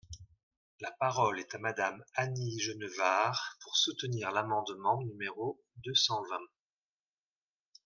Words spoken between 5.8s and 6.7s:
deux cent vingt.